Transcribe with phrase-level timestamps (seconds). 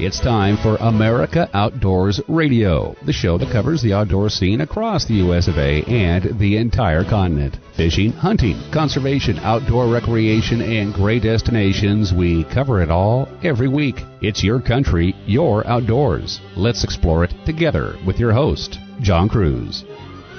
[0.00, 5.14] It's time for America Outdoors Radio, the show that covers the outdoor scene across the
[5.14, 7.58] US of A and the entire continent.
[7.76, 14.02] Fishing, hunting, conservation, outdoor recreation, and great destinations, we cover it all every week.
[14.20, 16.40] It's your country, your outdoors.
[16.56, 19.84] Let's explore it together with your host, John Kruse.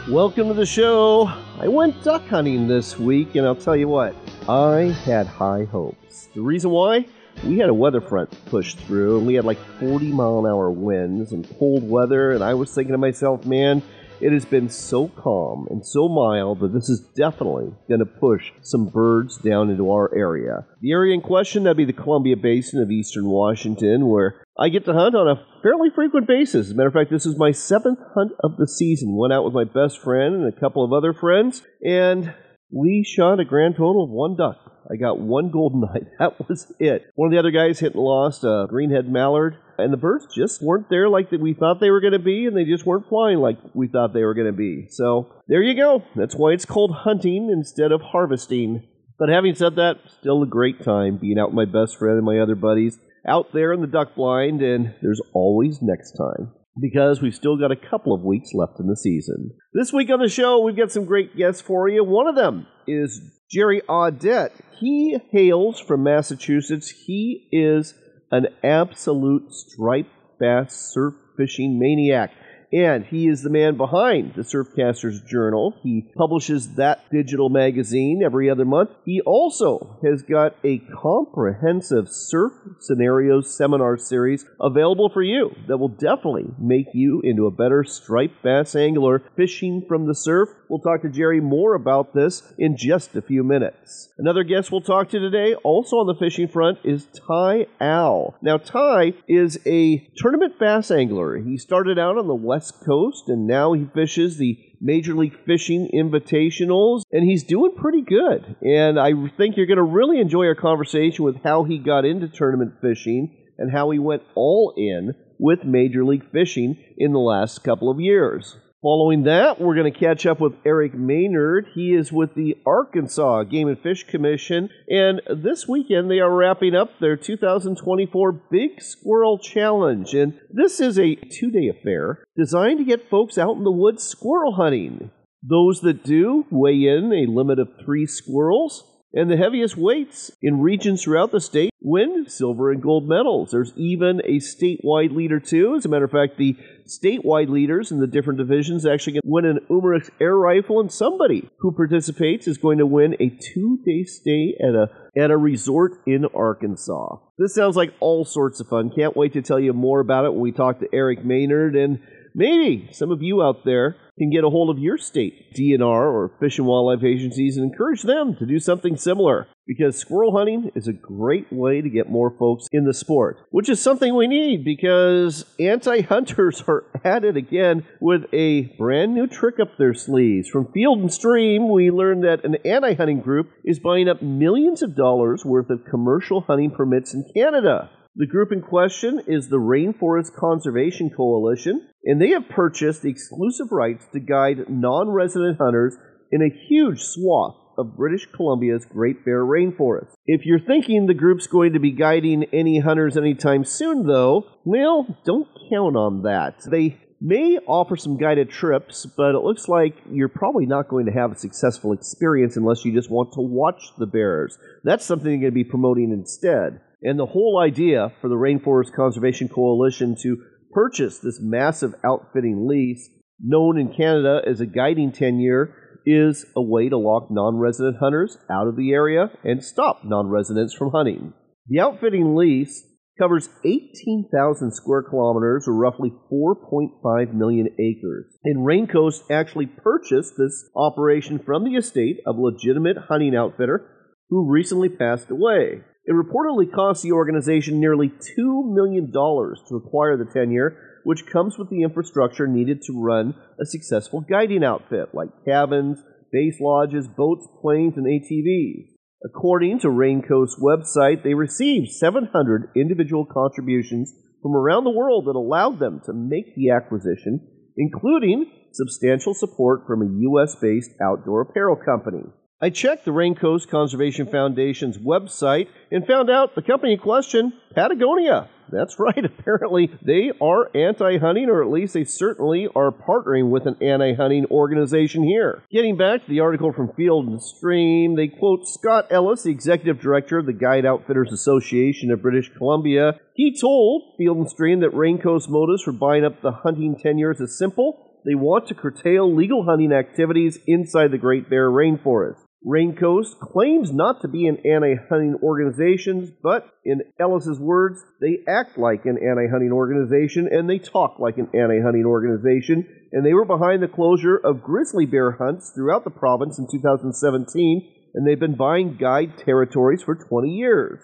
[0.10, 1.28] Welcome to the show.
[1.60, 4.16] I went duck hunting this week, and I'll tell you what,
[4.50, 6.28] I had high hopes.
[6.36, 7.06] The reason why?
[7.44, 10.72] We had a weather front push through and we had like 40 mile an hour
[10.72, 13.82] winds and cold weather and i was thinking to myself man
[14.22, 18.52] it has been so calm and so mild that this is definitely going to push
[18.62, 20.66] some birds down into our area.
[20.82, 24.86] The area in question that'd be the columbia basin of eastern washington where i get
[24.86, 26.68] to hunt on a fairly frequent basis.
[26.68, 29.16] As a matter of fact this is my seventh hunt of the season.
[29.16, 32.34] Went out with my best friend and a couple of other friends and
[32.72, 34.58] we shot a grand total of one duck
[34.92, 36.08] I got one golden knight.
[36.20, 37.06] That was it.
[37.16, 40.62] One of the other guys hit and lost a greenhead mallard, and the birds just
[40.62, 43.10] weren't there like that we thought they were going to be, and they just weren't
[43.10, 44.88] flying like we thought they were going to be.
[44.90, 46.04] So there you go.
[46.16, 48.88] That's why it's called hunting instead of harvesting.
[49.18, 52.26] But having said that, still a great time being out with my best friend and
[52.26, 52.98] my other buddies
[53.28, 57.72] out there in the duck blind, and there's always next time because we've still got
[57.72, 59.52] a couple of weeks left in the season.
[59.74, 62.04] This week on the show, we've got some great guests for you.
[62.04, 64.52] One of them is Gerry Audet.
[64.80, 66.90] He hails from Massachusetts.
[66.90, 67.94] He is
[68.32, 72.32] an absolute striped bass surf fishing maniac
[72.76, 75.74] and he is the man behind the Surfcasters Journal.
[75.82, 78.90] He publishes that digital magazine every other month.
[79.06, 85.88] He also has got a comprehensive surf scenarios seminar series available for you that will
[85.88, 90.50] definitely make you into a better striped bass angler fishing from the surf.
[90.70, 94.10] We'll talk to Gerry more about this in just a few minutes.
[94.18, 98.36] Another guest we'll talk to today, also on the fishing front, is Tai Au.
[98.42, 101.38] Now, Tai is a tournament bass angler.
[101.38, 105.38] He started out on the west West Coast, and now he fishes the Major League
[105.46, 108.56] Fishing Invitationals, and he's doing pretty good.
[108.64, 112.28] And I think you're going to really enjoy our conversation with how he got into
[112.28, 117.64] tournament fishing and how he went all in with Major League Fishing in the last
[117.64, 118.58] couple of years.
[118.86, 121.70] Following that, we're going to catch up with Eric Maynard.
[121.74, 126.76] He is with the Arkansas Game and Fish Commission, and this weekend they are wrapping
[126.76, 130.14] up their 2024 Big Squirrel Challenge.
[130.14, 134.04] And this is a two day affair designed to get folks out in the woods
[134.04, 135.10] squirrel hunting.
[135.42, 138.84] Those that do weigh in a limit of three squirrels,
[139.16, 143.52] and the heaviest weights in regions throughout the state win silver and gold medals.
[143.52, 145.76] There's even a statewide leader, too.
[145.76, 149.60] As a matter of fact, the statewide leaders in the different divisions actually win an
[149.70, 154.56] Umarex air rifle, and somebody who participates is going to win a two day stay
[154.60, 154.88] at a
[155.18, 157.18] at a resort in Arkansas.
[157.38, 158.92] This sounds like all sorts of fun.
[158.94, 162.00] Can't wait to tell you more about it when we talk to Eric Maynard and
[162.34, 166.32] maybe some of you out there can get a hold of your state DNR or
[166.40, 169.48] Fish and Wildlife agencies and encourage them to do something similar.
[169.68, 173.68] Because squirrel hunting is a great way to get more folks in the sport, which
[173.68, 179.26] is something we need because anti hunters are at it again with a brand new
[179.26, 180.50] trick up their sleeves.
[180.50, 184.84] From Field and Stream, we learned that an anti hunting group is buying up millions
[184.84, 187.90] of dollars worth of commercial hunting permits in Canada.
[188.18, 193.74] The group in question is the Rainforest Conservation Coalition, and they have purchased the exclusive
[193.74, 195.98] rights to guide non resident hunters
[196.32, 200.14] in a huge swath of British Columbia's Great Bear Rainforest.
[200.26, 205.06] If you're thinking the group's going to be guiding any hunters anytime soon, though, well,
[205.26, 206.62] don't count on that.
[206.72, 211.12] They may offer some guided trips, but it looks like you're probably not going to
[211.12, 214.58] have a successful experience unless you just want to watch the bears.
[214.86, 216.80] That's something you're going to be promoting instead.
[217.06, 220.38] And the whole idea for the Rainforest Conservation Coalition to
[220.74, 223.08] purchase this massive outfitting lease,
[223.40, 228.40] known in Canada as a guiding tenure, is a way to lock non resident hunters
[228.50, 231.34] out of the area and stop non residents from hunting.
[231.68, 232.84] The outfitting lease
[233.20, 238.26] covers 18,000 square kilometers or roughly 4.5 million acres.
[238.44, 243.92] And Raincoast actually purchased this operation from the estate of a legitimate hunting outfitter
[244.30, 245.84] who recently passed away.
[246.08, 251.70] It reportedly cost the organization nearly $2 million to acquire the tenure, which comes with
[251.70, 256.00] the infrastructure needed to run a successful guiding outfit, like cabins,
[256.32, 258.96] base lodges, boats, planes, and ATVs.
[259.24, 264.14] According to Raincoast's website, they received 700 individual contributions
[264.44, 267.48] from around the world that allowed them to make the acquisition,
[267.78, 270.56] including substantial support from a U.S.
[270.62, 272.26] based outdoor apparel company.
[272.62, 278.48] I checked the Raincoast Conservation Foundation's website and found out the company in question, Patagonia.
[278.72, 283.68] That's right, apparently they are anti hunting, or at least they certainly are partnering with
[283.68, 285.64] an anti hunting organization here.
[285.70, 290.00] Getting back to the article from Field and Stream, they quote Scott Ellis, the executive
[290.00, 293.20] director of the Guide Outfitters Association of British Columbia.
[293.34, 297.58] He told Field and Stream that Raincoast motives for buying up the hunting tenures is
[297.58, 298.06] simple.
[298.26, 302.45] They want to curtail legal hunting activities inside the Great Bear Rainforest.
[302.66, 309.06] Raincoast claims not to be an anti-hunting organization, but in Ellis's words, they act like
[309.06, 312.88] an anti-hunting organization and they talk like an anti-hunting organization.
[313.12, 317.94] And they were behind the closure of grizzly bear hunts throughout the province in 2017,
[318.16, 321.00] and they've been buying guide territories for 20 years.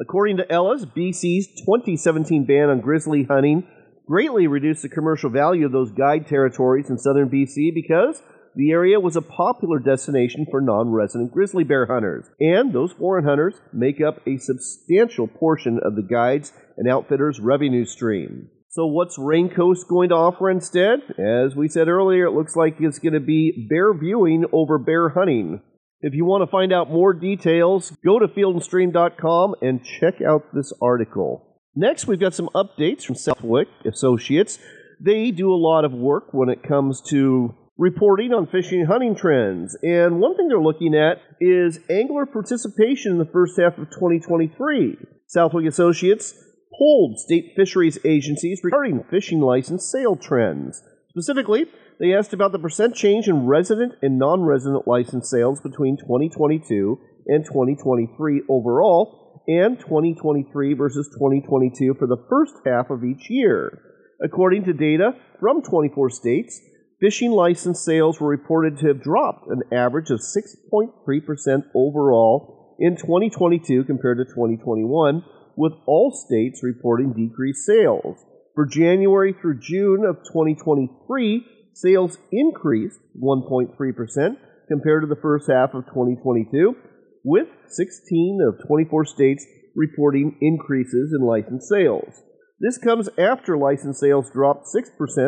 [0.00, 3.66] According to Ellis, BC's 2017 ban on grizzly hunting
[4.08, 8.20] greatly reduced the commercial value of those guide territories in southern BC because
[8.54, 13.24] the area was a popular destination for non resident grizzly bear hunters, and those foreign
[13.24, 18.48] hunters make up a substantial portion of the guides and outfitters' revenue stream.
[18.68, 21.00] So, what's Raincoast going to offer instead?
[21.18, 25.10] As we said earlier, it looks like it's going to be bear viewing over bear
[25.10, 25.62] hunting.
[26.00, 30.72] If you want to find out more details, go to fieldandstream.com and check out this
[30.82, 31.60] article.
[31.74, 34.58] Next, we've got some updates from Southwick Associates.
[35.00, 39.16] They do a lot of work when it comes to reporting on fishing and hunting
[39.16, 39.76] trends.
[39.82, 44.98] And one thing they're looking at is angler participation in the first half of 2023.
[45.26, 46.32] Southwick Associates
[46.78, 50.80] polled state fisheries agencies regarding fishing license sale trends.
[51.10, 51.66] Specifically,
[51.98, 57.00] they asked about the percent change in resident and non resident license sales between 2022
[57.26, 63.82] and 2023 overall, and 2023 versus 2022 for the first half of each year.
[64.22, 66.60] According to data from 24 states,
[67.02, 73.82] Fishing license sales were reported to have dropped an average of 6.3% overall in 2022
[73.82, 75.24] compared to 2021,
[75.56, 78.24] with all states reporting decreased sales.
[78.54, 81.44] For January through June of 2023,
[81.74, 84.36] sales increased 1.3%
[84.68, 86.76] compared to the first half of 2022,
[87.24, 89.44] with 16 of 24 states
[89.74, 92.22] reporting increases in license sales.
[92.60, 94.86] This comes after license sales dropped 6%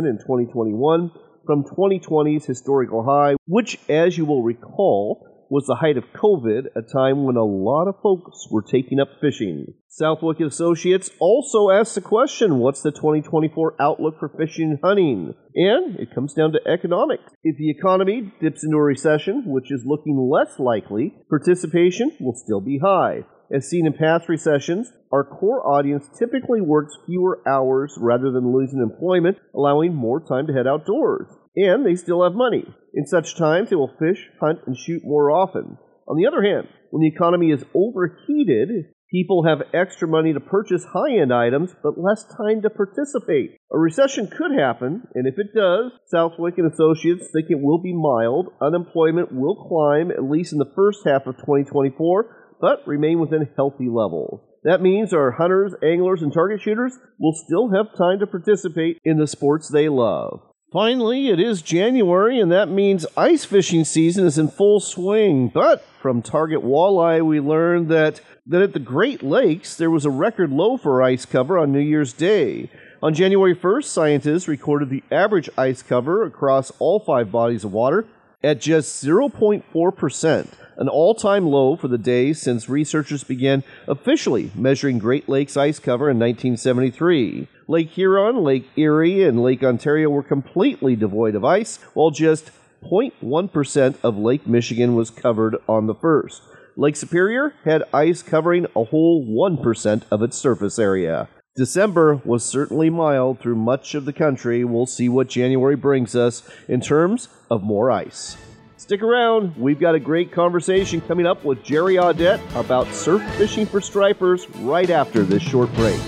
[0.08, 1.10] in 2021
[1.46, 6.82] from 2020's historical high, which, as you will recall, was the height of COVID, a
[6.82, 9.66] time when a lot of folks were taking up fishing.
[9.88, 15.34] Southwick Associates also asked the question what's the 2024 outlook for fishing and hunting?
[15.54, 17.32] And it comes down to economics.
[17.44, 22.60] If the economy dips into a recession, which is looking less likely, participation will still
[22.60, 23.24] be high.
[23.54, 28.80] As seen in past recessions, our core audience typically works fewer hours rather than losing
[28.80, 31.28] employment, allowing more time to head outdoors.
[31.54, 32.64] And they still have money.
[32.94, 35.78] In such times, they will fish, hunt, and shoot more often.
[36.08, 40.84] On the other hand, when the economy is overheated, people have extra money to purchase
[40.92, 43.56] high end items, but less time to participate.
[43.72, 47.94] A recession could happen, and if it does, Southwick and Associates think it will be
[47.94, 48.48] mild.
[48.60, 53.88] Unemployment will climb, at least in the first half of 2024 but remain within healthy
[53.88, 54.40] levels.
[54.64, 59.18] That means our hunters, anglers, and target shooters will still have time to participate in
[59.18, 60.40] the sports they love.
[60.72, 65.48] Finally, it is January, and that means ice fishing season is in full swing.
[65.48, 70.10] But from Target Walleye, we learned that, that at the Great Lakes, there was a
[70.10, 72.70] record low for ice cover on New Year's Day.
[73.02, 78.06] On January 1st, scientists recorded the average ice cover across all five bodies of water
[78.42, 84.98] at just 0.4% an all time low for the day since researchers began officially measuring
[84.98, 87.48] Great Lakes ice cover in 1973.
[87.66, 92.50] Lake Huron, Lake Erie, and Lake Ontario were completely devoid of ice, while just
[92.84, 96.42] 0.1% of Lake Michigan was covered on the first.
[96.76, 101.28] Lake Superior had ice covering a whole 1% of its surface area.
[101.56, 104.64] December was certainly mild through much of the country.
[104.64, 108.36] We'll see what January brings us in terms of more ice.
[108.84, 113.64] Stick around, we've got a great conversation coming up with Gerry Audet about surf fishing
[113.64, 115.98] for stripers right after this short break.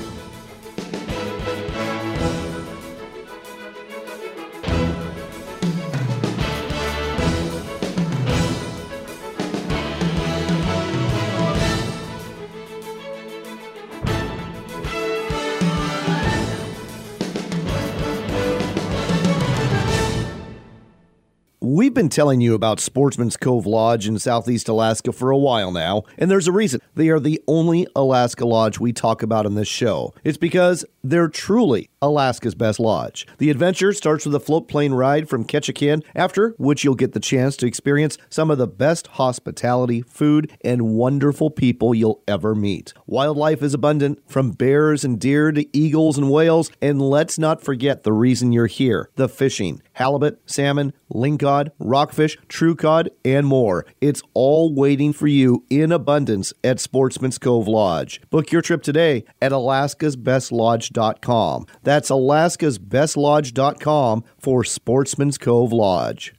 [22.06, 26.30] Been telling you about Sportsman's Cove Lodge in Southeast Alaska for a while now, and
[26.30, 26.80] there's a reason.
[26.94, 30.14] They are the only Alaska lodge we talk about in this show.
[30.22, 33.26] It's because they're truly Alaska's best lodge.
[33.38, 37.18] The adventure starts with a float plane ride from Ketchikan, after which you'll get the
[37.18, 42.94] chance to experience some of the best hospitality, food, and wonderful people you'll ever meet.
[43.08, 48.02] Wildlife is abundant, from bears and deer to eagles and whales, and let's not forget
[48.02, 53.86] the reason you're here the fishing halibut, salmon, lingcod, rockfish, true cod, and more.
[54.00, 58.20] It's all waiting for you in abundance at Sportsman's Cove Lodge.
[58.28, 61.66] Book your trip today at alaskasbestlodge.com.
[61.84, 66.34] That's alaskasbestlodge.com for Sportsman's Cove Lodge.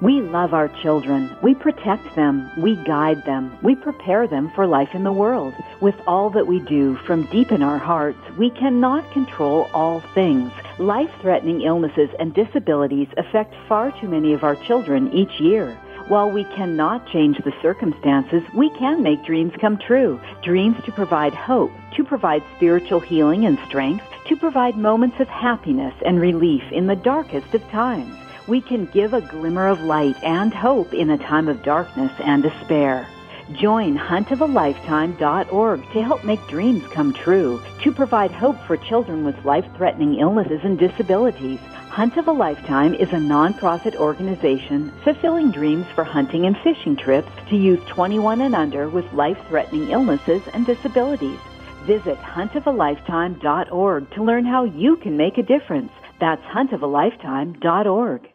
[0.00, 1.36] We love our children.
[1.42, 2.50] We protect them.
[2.56, 3.58] We guide them.
[3.62, 5.52] We prepare them for life in the world.
[5.82, 10.52] With all that we do from deep in our hearts, we cannot control all things.
[10.78, 15.74] Life threatening illnesses and disabilities affect far too many of our children each year.
[16.08, 20.18] While we cannot change the circumstances, we can make dreams come true.
[20.42, 25.94] Dreams to provide hope, to provide spiritual healing and strength, to provide moments of happiness
[26.06, 28.16] and relief in the darkest of times
[28.50, 32.42] we can give a glimmer of light and hope in a time of darkness and
[32.42, 33.06] despair.
[33.52, 40.18] Join huntofalifetime.org to help make dreams come true, to provide hope for children with life-threatening
[40.18, 41.60] illnesses and disabilities.
[41.90, 47.30] Hunt of a Lifetime is a nonprofit organization fulfilling dreams for hunting and fishing trips
[47.50, 51.38] to youth 21 and under with life-threatening illnesses and disabilities.
[51.84, 55.92] Visit huntofalifetime.org to learn how you can make a difference.
[56.18, 58.28] That's huntofalifetime.org.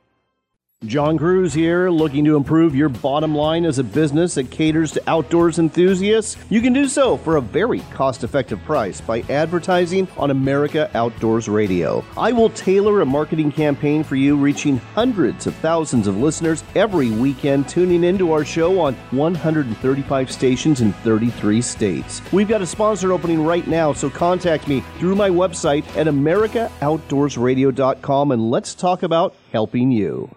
[0.86, 5.02] John Kruse here, looking to improve your bottom line as a business that caters to
[5.10, 6.38] outdoors enthusiasts.
[6.50, 11.50] You can do so for a very cost effective price by advertising on America Outdoors
[11.50, 12.06] Radio.
[12.16, 17.10] I will tailor a marketing campaign for you, reaching hundreds of thousands of listeners every
[17.10, 22.22] weekend, tuning into our show on 135 stations in 33 states.
[22.32, 28.32] We've got a sponsor opening right now, so contact me through my website at AmericaOutdoorsRadio.com
[28.32, 30.30] and let's talk about helping you.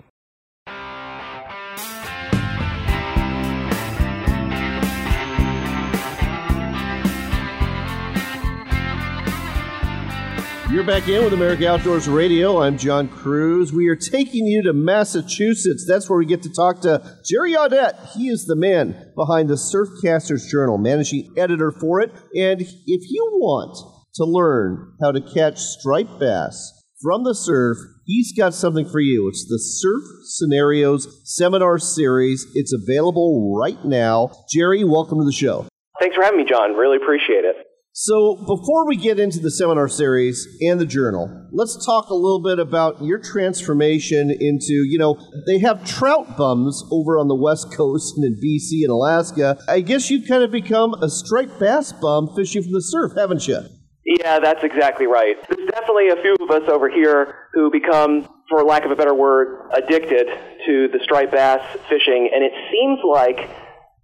[10.78, 12.62] You're back in with America Outdoors Radio.
[12.62, 13.72] I'm John Kruse.
[13.72, 15.84] We are taking you to Massachusetts.
[15.88, 18.12] That's where we get to talk to Gerry Audet.
[18.12, 22.12] He is the man behind the Surfcasters Journal, managing editor for it.
[22.36, 23.76] And if you want
[24.14, 29.28] to learn how to catch striped bass from the surf, he's got something for you.
[29.28, 32.46] It's the Surf Scenarios Seminar Series.
[32.54, 34.30] It's available right now.
[34.48, 35.66] Gerry, welcome to the show.
[35.98, 36.74] Thanks for having me, John.
[36.74, 37.67] Really appreciate it.
[38.00, 42.40] So, before we get into the seminar series and the journal, let's talk a little
[42.40, 47.74] bit about your transformation into, you know, they have trout bums over on the West
[47.76, 49.58] Coast and in BC and Alaska.
[49.66, 53.48] I guess you've kind of become a striped bass bum fishing from the surf, haven't
[53.48, 53.62] you?
[54.06, 55.34] Yeah, that's exactly right.
[55.48, 59.12] There's definitely a few of us over here who become, for lack of a better
[59.12, 60.28] word, addicted
[60.66, 63.50] to the striped bass fishing, and it seems like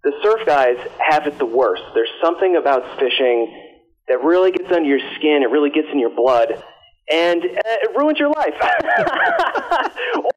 [0.03, 1.85] the surf guys have it the worst.
[1.95, 3.64] There's something about fishing
[4.09, 6.63] that really gets under your skin, it really gets in your blood,
[7.11, 8.55] and uh, it ruins your life.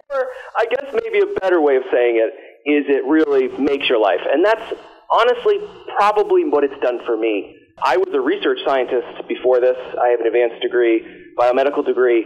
[0.09, 3.99] or I guess maybe a better way of saying it is it really makes your
[3.99, 4.21] life.
[4.29, 4.73] And that's
[5.09, 5.59] honestly
[5.95, 7.55] probably what it's done for me.
[7.81, 9.77] I was a research scientist before this.
[9.77, 11.05] I have an advanced degree,
[11.37, 12.25] biomedical degree,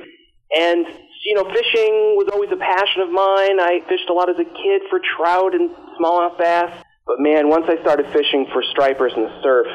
[0.51, 0.85] and
[1.25, 3.59] you know, fishing was always a passion of mine.
[3.59, 5.69] I fished a lot as a kid for trout and
[5.99, 6.83] smallmouth bass.
[7.05, 9.67] But man, once I started fishing for stripers the surf,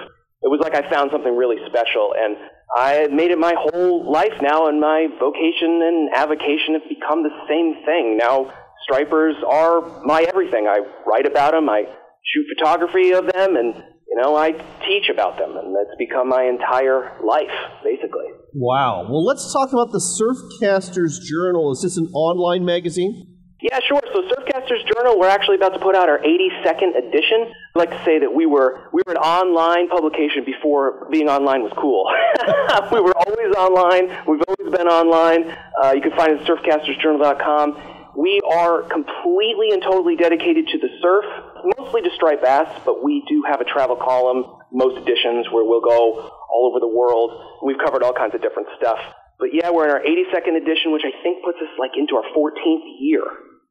[0.42, 2.36] it was like I found something really special, and
[2.76, 7.34] I made it my whole life now, and my vocation and avocation have become the
[7.48, 8.16] same thing.
[8.16, 8.52] Now,
[8.82, 10.66] stripers are my everything.
[10.68, 11.84] I write about them, I
[12.24, 13.74] shoot photography of them, and
[14.08, 14.52] you know, I
[14.86, 17.50] teach about them, and that's become my entire life,
[17.82, 18.26] basically.
[18.54, 19.06] Wow.
[19.10, 21.72] Well, let's talk about the Surfcasters Journal.
[21.72, 23.35] Is this an online magazine?
[23.60, 24.02] Yeah, sure.
[24.12, 27.52] So Surfcasters Journal, we're actually about to put out our 82nd edition.
[27.74, 31.62] I'd like to say that we were we were an online publication before being online
[31.62, 32.04] was cool.
[32.92, 34.08] we were always online.
[34.28, 35.56] We've always been online.
[35.82, 38.12] Uh, you can find it at surfcastersjournal.com.
[38.16, 41.24] We are completely and totally dedicated to the surf,
[41.78, 45.82] mostly to striped bass, but we do have a travel column, most editions, where we'll
[45.82, 47.60] go all over the world.
[47.64, 48.98] We've covered all kinds of different stuff.
[49.38, 52.24] But yeah, we're in our 82nd edition, which I think puts us like into our
[52.34, 53.22] 14th year.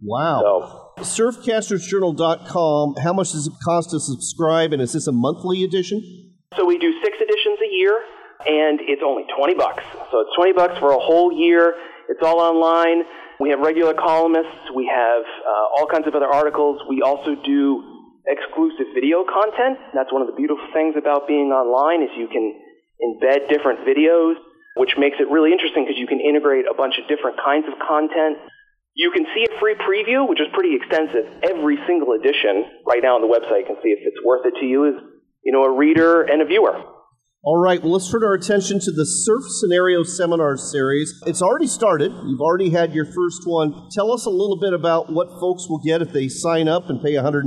[0.01, 0.93] Wow.
[0.97, 6.33] So, Surfcastersjournal.com, how much does it cost to subscribe, and is this a monthly edition?
[6.55, 7.99] So we do six editions a year,
[8.45, 9.83] and it's only 20 bucks.
[10.11, 11.73] So it's 20 bucks for a whole year.
[12.09, 13.03] It's all online.
[13.39, 14.71] We have regular columnists.
[14.75, 16.81] We have uh, all kinds of other articles.
[16.87, 17.83] We also do
[18.27, 19.79] exclusive video content.
[19.93, 22.55] That's one of the beautiful things about being online is you can
[23.03, 24.35] embed different videos,
[24.75, 27.79] which makes it really interesting because you can integrate a bunch of different kinds of
[27.79, 28.37] content.
[28.95, 31.27] You can see a free preview, which is pretty extensive.
[31.43, 34.55] Every single edition right now on the website you can see if it's worth it
[34.59, 34.95] to you as
[35.43, 36.75] you know a reader and a viewer.
[37.45, 41.13] All right, well, let's turn our attention to the Surf Scenario Seminar Series.
[41.27, 42.11] It's already started.
[42.11, 43.87] You've already had your first one.
[43.91, 47.03] Tell us a little bit about what folks will get if they sign up and
[47.03, 47.45] pay $119.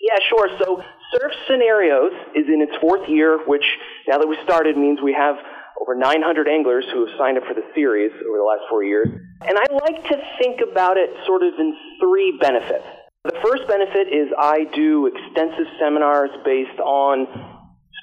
[0.00, 0.48] Yeah, sure.
[0.58, 0.80] So
[1.12, 3.64] Surf Scenarios is in its fourth year, which
[4.08, 5.36] now that we started means we have
[5.80, 9.08] over 900 anglers who have signed up for the series over the last four years.
[9.42, 12.84] And I like to think about it sort of in three benefits.
[13.24, 17.26] The first benefit is I do extensive seminars based on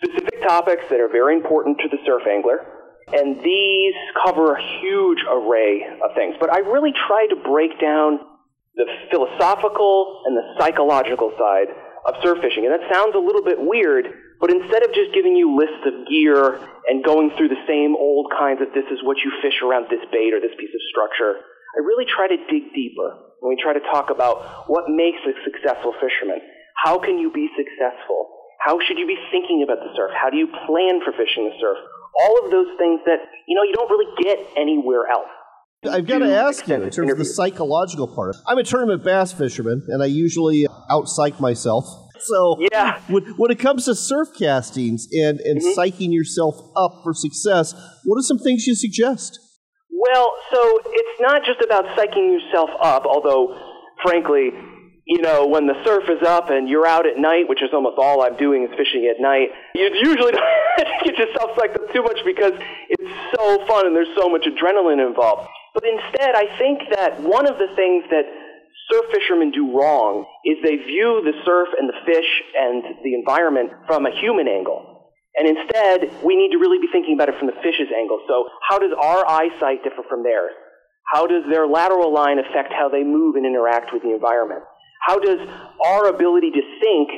[0.01, 2.65] specific topics that are very important to the surf angler.
[3.13, 3.93] And these
[4.25, 6.35] cover a huge array of things.
[6.39, 8.19] But I really try to break down
[8.75, 11.67] the philosophical and the psychological side
[12.05, 12.65] of surf fishing.
[12.65, 14.07] And that sounds a little bit weird,
[14.41, 16.57] but instead of just giving you lists of gear
[16.89, 20.01] and going through the same old kinds of this is what you fish around this
[20.09, 21.45] bait or this piece of structure,
[21.77, 23.37] I really try to dig deeper.
[23.41, 26.41] And we try to talk about what makes a successful fisherman.
[26.81, 28.33] How can you be successful?
[28.65, 30.11] How should you be thinking about the surf?
[30.13, 31.77] How do you plan for fishing the surf?
[32.25, 35.29] All of those things that, you know, you don't really get anywhere else.
[35.89, 37.11] I've got to ask you, in terms interviews.
[37.11, 41.85] of the psychological part, I'm a tournament bass fisherman, and I usually out psych myself.
[42.31, 43.01] So, yeah.
[43.07, 45.79] when, when it comes to surf castings and, and mm-hmm.
[45.79, 47.73] psyching yourself up for success,
[48.05, 49.39] what are some things you suggest?
[49.89, 53.57] Well, so it's not just about psyching yourself up, although,
[54.03, 54.51] frankly,
[55.05, 57.97] you know, when the surf is up and you're out at night, which is almost
[57.97, 60.41] all I'm doing is fishing at night, you usually don't
[61.03, 62.53] get yourself psyched up too much because
[62.89, 65.49] it's so fun and there's so much adrenaline involved.
[65.73, 68.23] But instead, I think that one of the things that
[68.91, 73.71] surf fishermen do wrong is they view the surf and the fish and the environment
[73.87, 74.91] from a human angle.
[75.35, 78.19] And instead, we need to really be thinking about it from the fish's angle.
[78.27, 80.51] So, how does our eyesight differ from theirs?
[81.07, 84.61] How does their lateral line affect how they move and interact with the environment?
[85.07, 85.39] How does
[85.83, 87.09] our ability to think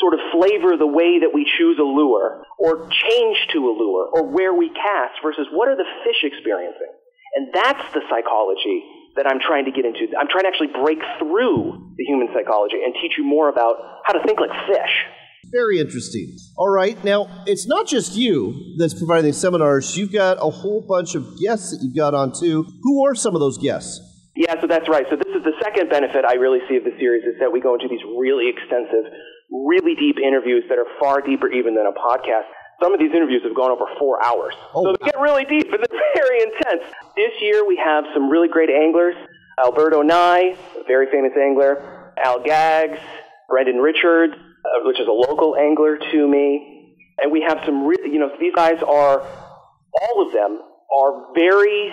[0.00, 4.08] sort of flavor the way that we choose a lure or change to a lure
[4.12, 6.92] or where we cast versus what are the fish experiencing?
[7.36, 8.82] And that's the psychology
[9.18, 10.06] that I'm trying to get into.
[10.14, 13.74] I'm trying to actually break through the human psychology and teach you more about
[14.06, 14.94] how to think like fish.
[15.50, 16.36] Very interesting.
[16.56, 19.96] All right, now it's not just you that's providing these seminars.
[19.96, 22.64] You've got a whole bunch of guests that you've got on too.
[22.82, 23.98] Who are some of those guests?
[24.36, 25.02] Yeah, so that's right.
[25.10, 27.58] So this is the second benefit I really see of the series is that we
[27.60, 29.10] go into these really extensive,
[29.50, 32.46] really deep interviews that are far deeper even than a podcast.
[32.82, 34.54] Some of these interviews have gone over four hours.
[34.74, 36.84] Oh, so they get really deep and they're very intense.
[37.16, 39.16] This year we have some really great anglers.
[39.58, 42.12] Alberto Knie, a very famous angler.
[42.22, 42.98] Al Gags,
[43.48, 46.94] Brendan Richards, uh, which is a local angler to me.
[47.18, 50.60] And we have some, really, you know, these guys are, all of them
[50.94, 51.92] are very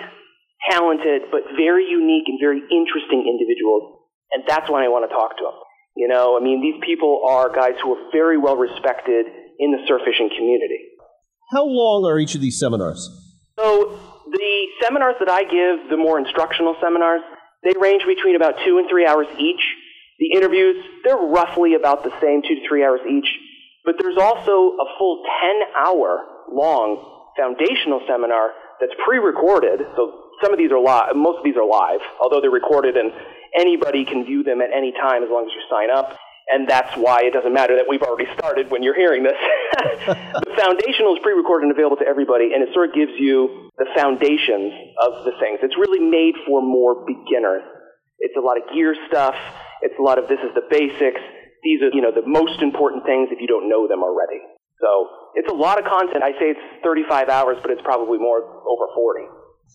[0.70, 4.06] talented, but very unique and very interesting individuals.
[4.32, 5.54] And that's when I want to talk to them.
[5.96, 9.26] You know, I mean, these people are guys who are very well respected
[9.58, 10.96] in the surf fishing community.
[11.50, 13.08] How long are each of these seminars?
[13.58, 13.98] So,
[14.30, 17.22] the seminars that I give, the more instructional seminars,
[17.62, 19.62] they range between about two and three hours each.
[20.18, 23.28] The interviews, they're roughly about the same, two to three hours each.
[23.84, 30.52] But there's also a full 10 hour long foundational seminar that's pre recorded, so some
[30.52, 31.14] of these are live.
[31.16, 33.12] Most of these are live, although they're recorded, and
[33.54, 36.18] anybody can view them at any time as long as you sign up.
[36.46, 39.34] And that's why it doesn't matter that we've already started when you're hearing this.
[40.06, 43.86] the foundational is pre-recorded and available to everybody, and it sort of gives you the
[43.98, 44.70] foundations
[45.02, 45.58] of the things.
[45.66, 47.66] It's really made for more beginners.
[48.22, 49.34] It's a lot of gear stuff.
[49.82, 51.20] It's a lot of this is the basics.
[51.66, 54.38] These are, you know, the most important things if you don't know them already.
[54.80, 56.22] So it's a lot of content.
[56.22, 59.26] I say it's 35 hours, but it's probably more over 40.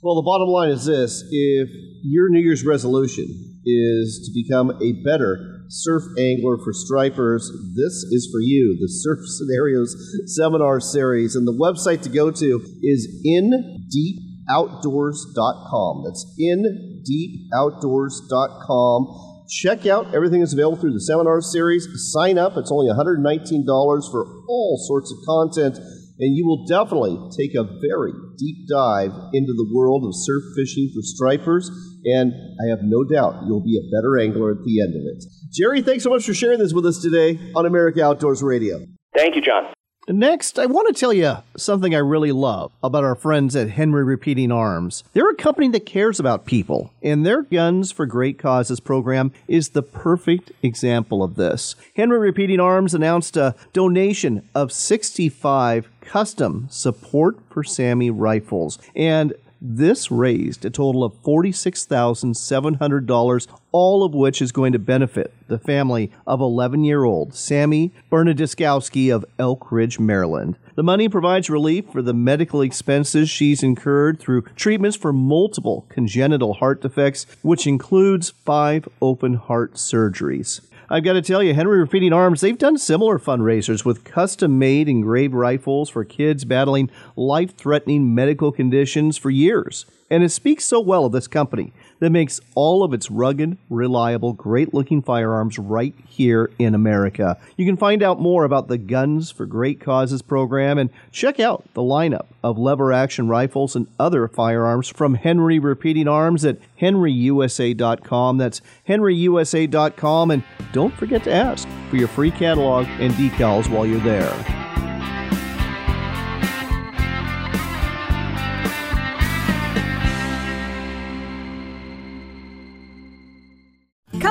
[0.01, 1.69] Well, the bottom line is this if
[2.01, 3.27] your New Year's resolution
[3.65, 8.77] is to become a better surf angler for stripers, this is for you.
[8.79, 9.95] The Surf Scenarios
[10.35, 11.35] Seminar Series.
[11.35, 16.03] And the website to go to is indeepoutdoors.com.
[16.03, 19.27] That's indeepoutdoors.com.
[19.49, 21.87] Check out everything that's available through the seminar series.
[22.11, 22.57] Sign up.
[22.57, 25.79] It's only $119 for all sorts of content
[26.21, 30.91] and you will definitely take a very deep dive into the world of surf fishing
[30.93, 31.69] for stripers,
[32.05, 32.31] and
[32.63, 35.23] I have no doubt you'll be a better angler at the end of it.
[35.51, 38.85] Gerry, thanks so much for sharing this with us today on America Outdoors Radio.
[39.15, 39.73] Thank you, John.
[40.07, 44.03] Next, I want to tell you something I really love about our friends at Henry
[44.03, 45.03] Repeating Arms.
[45.13, 49.69] They're a company that cares about people, and their Guns for Great Causes program is
[49.69, 51.75] the perfect example of this.
[51.95, 60.09] Henry Repeating Arms announced a donation of 65 custom support for Sammy rifles, and this
[60.09, 66.41] raised a total of $46,700, all of which is going to benefit the family of
[66.41, 70.57] 11 year old Sammy Bernadiskowski of Elk Ridge, Maryland.
[70.73, 76.55] The money provides relief for the medical expenses she's incurred through treatments for multiple congenital
[76.55, 80.61] heart defects, which includes five open heart surgeries.
[80.91, 84.89] I've got to tell you, Henry Repeating Arms, they've done similar fundraisers with custom made
[84.89, 89.85] engraved rifles for kids battling life threatening medical conditions for years.
[90.11, 94.33] And it speaks so well of this company that makes all of its rugged, reliable,
[94.33, 97.37] great looking firearms right here in America.
[97.55, 101.63] You can find out more about the Guns for Great Causes program and check out
[101.73, 108.37] the lineup of lever action rifles and other firearms from Henry Repeating Arms at henryusa.com.
[108.37, 110.31] That's henryusa.com.
[110.31, 110.43] And
[110.73, 114.70] don't forget to ask for your free catalog and decals while you're there.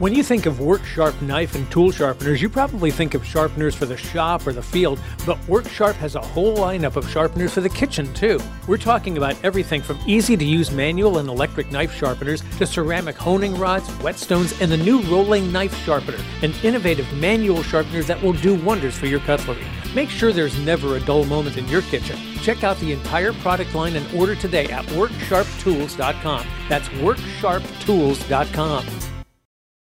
[0.00, 3.76] When you think of Work Sharp knife and tool sharpeners, you probably think of sharpeners
[3.76, 7.54] for the shop or the field, but Work Sharp has a whole lineup of sharpeners
[7.54, 8.40] for the kitchen too.
[8.66, 13.14] We're talking about everything from easy to use manual and electric knife sharpeners to ceramic
[13.14, 18.32] honing rods, whetstones, and the new rolling knife sharpener, an innovative manual sharpeners that will
[18.32, 19.64] do wonders for your cutlery.
[19.94, 22.18] Make sure there's never a dull moment in your kitchen.
[22.42, 26.46] Check out the entire product line and order today at WorkSharpTools.com.
[26.68, 29.13] That's WorkSharpTools.com.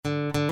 [0.05, 0.42] Thank you.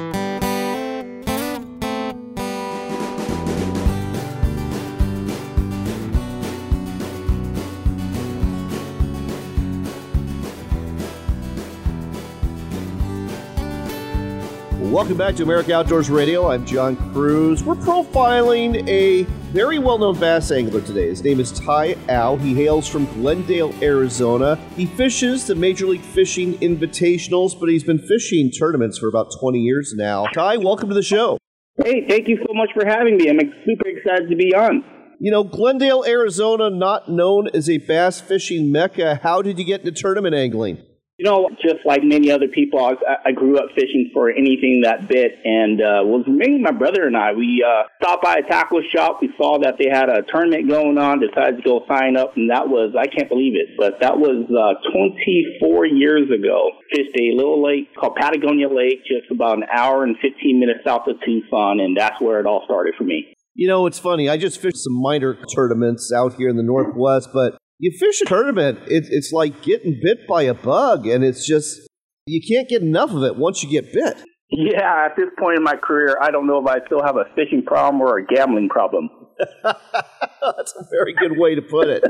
[14.91, 16.49] Welcome back to America Outdoors Radio.
[16.49, 17.63] I'm John Kruse.
[17.63, 19.23] We're profiling a
[19.53, 21.07] very well known bass angler today.
[21.07, 22.35] His name is Tai Au.
[22.35, 24.57] He hails from Glendale, Arizona.
[24.75, 29.59] He fishes the Major League Fishing Invitationals, but he's been fishing tournaments for about 20
[29.59, 30.25] years now.
[30.25, 31.37] Tai, welcome to the show.
[31.85, 33.29] Hey, thank you so much for having me.
[33.29, 34.83] I'm super excited to be on.
[35.21, 39.21] You know, Glendale, Arizona, not known as a bass fishing mecca.
[39.23, 40.83] How did you get into tournament angling?
[41.21, 42.95] You know, just like many other people, I,
[43.29, 47.15] I grew up fishing for anything that bit, and uh, was mainly my brother and
[47.15, 47.33] I.
[47.33, 49.21] We uh, stopped by a tackle shop.
[49.21, 51.19] We saw that they had a tournament going on.
[51.19, 54.49] Decided to go sign up, and that was I can't believe it, but that was
[54.49, 56.71] uh, 24 years ago.
[56.89, 61.05] Fished a little lake called Patagonia Lake, just about an hour and 15 minutes south
[61.05, 63.37] of Tucson, and that's where it all started for me.
[63.53, 64.27] You know, it's funny.
[64.27, 68.25] I just fished some minor tournaments out here in the Northwest, but you fish a
[68.25, 71.81] tournament, it, it's like getting bit by a bug, and it's just
[72.27, 74.23] you can't get enough of it once you get bit.
[74.51, 77.23] Yeah, at this point in my career, I don't know if I still have a
[77.35, 79.09] fishing problem or a gambling problem.
[79.63, 82.03] That's a very good way to put it.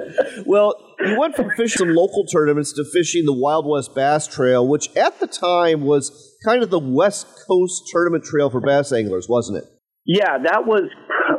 [0.46, 4.68] Well, you went from fishing some local tournaments to fishing the Wild West Bass Trail,
[4.68, 9.28] which at the time was kind of the West Coast tournament trail for bass anglers,
[9.30, 9.66] wasn't it?
[10.06, 10.90] Yeah, that was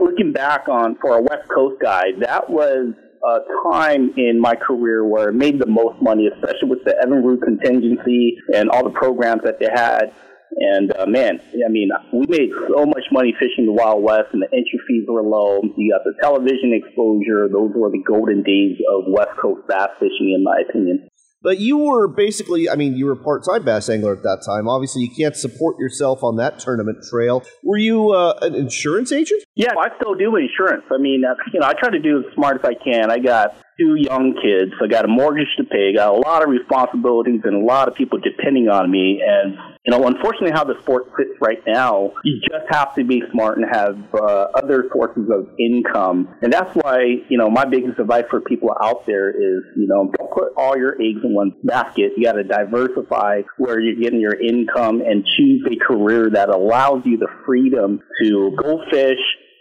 [0.00, 2.12] looking back on for a West Coast guy.
[2.20, 3.38] That was a
[3.70, 8.36] time in my career where I made the most money, especially with the Evinrude contingency
[8.54, 10.12] and all the programs that they had.
[10.54, 14.42] And uh, man, I mean, we made so much money fishing the Wild West, and
[14.42, 15.62] the entry fees were low.
[15.76, 20.34] You got the television exposure; those were the golden days of West Coast bass fishing,
[20.36, 21.08] in my opinion.
[21.42, 24.68] But you were basically, I mean, you were part time bass angler at that time.
[24.68, 27.42] Obviously, you can't support yourself on that tournament trail.
[27.62, 29.42] Were you uh, an insurance agent?
[29.54, 30.84] Yeah, I still do insurance.
[30.90, 33.10] I mean, uh, you know, I try to do as smart as I can.
[33.10, 34.72] I got two young kids.
[34.82, 35.94] I got a mortgage to pay.
[35.94, 39.22] Got a lot of responsibilities and a lot of people depending on me.
[39.26, 43.20] And you know, unfortunately, how the sport sits right now, you just have to be
[43.32, 46.36] smart and have uh, other sources of income.
[46.40, 50.12] And that's why you know my biggest advice for people out there is you know
[50.16, 52.12] don't put all your eggs in one basket.
[52.16, 57.04] You got to diversify where you're getting your income and choose a career that allows
[57.04, 59.18] you the freedom to go fish,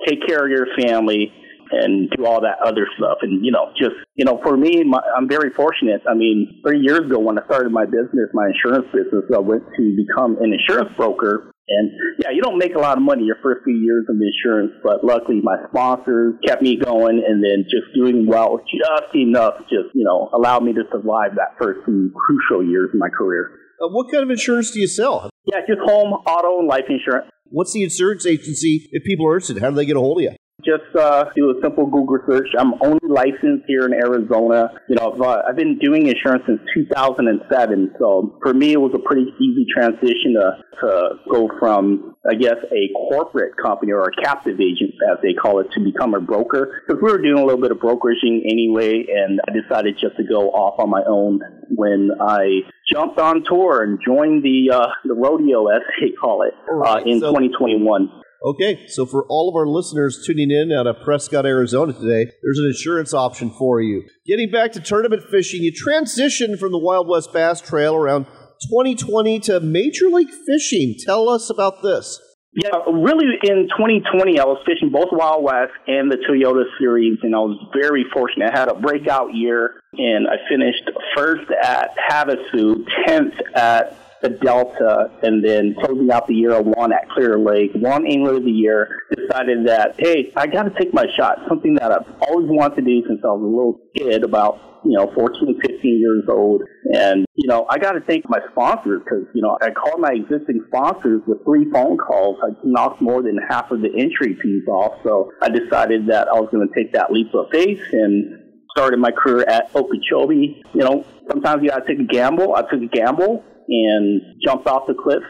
[0.08, 1.34] take care of your family
[1.72, 3.20] and do all that other stuff.
[3.22, 6.02] And, you know, just, you know, for me, my, I'm very fortunate.
[6.10, 9.64] I mean, three years ago when I started my business, my insurance business, I went
[9.78, 11.52] to become an insurance broker.
[11.68, 14.74] And yeah, you don't make a lot of money your first few years of insurance,
[14.84, 19.94] but luckily my sponsors kept me going and then just doing well just enough just,
[19.94, 23.52] you know, allowed me to survive that first few crucial years of my career.
[23.82, 25.30] Uh, what kind of insurance do you sell?
[25.46, 27.28] Yeah, just home, auto, and life insurance.
[27.46, 29.62] What's the insurance agency if people are interested?
[29.62, 30.36] How do they get a hold of you?
[30.66, 32.48] Just uh, do a simple Google search.
[32.58, 34.70] I'm only licensed here in Arizona.
[34.88, 37.96] You know, I've, uh, I've been doing insurance since 2007.
[38.00, 42.58] So for me, it was a pretty easy transition to, to go from, I guess,
[42.72, 46.82] a corporate company or a captive agent, as they call it, to become a broker.
[46.86, 50.24] Because we were doing a little bit of brokeraging anyway, and I decided just to
[50.24, 55.14] go off on my own when I jumped on tour and joined the uh, the
[55.14, 58.10] rodeo, as they call it, uh, in so, 2021.
[58.44, 62.58] Okay, so for all of our listeners tuning in out of Prescott, Arizona today, there's
[62.58, 64.04] an insurance option for you.
[64.26, 68.26] Getting back to tournament fishing, you transitioned from the Wild West Bass Trail around
[68.70, 70.96] 2020 to Major League Fishing.
[71.06, 72.20] Tell us about this.
[72.54, 77.36] Yeah, really in 2020, I was fishing both Wild West and the Toyota Series, and
[77.36, 78.52] I was very fortunate.
[78.54, 80.84] I had a breakout year, and I finished
[81.16, 87.10] first at Havasu, 10th at the Delta, and then closing out the year, won at
[87.10, 91.06] Clear Lake, won Angler of the Year, decided that, hey, I got to take my
[91.18, 94.72] shot, something that I've always wanted to do since I was a little kid, about
[94.84, 96.64] you know, 14, 15 years old.
[96.94, 100.12] And, you know, I got to thank my sponsors because, you know, I called my
[100.12, 102.38] existing sponsors with three phone calls.
[102.44, 105.00] I knocked more than half of the entry fees off.
[105.04, 108.40] So I decided that I was going to take that leap of faith and
[108.76, 110.64] started my career at Okeechobee.
[110.74, 112.56] You know, sometimes you got to take a gamble.
[112.56, 115.24] I took a gamble and jumped off the cliff,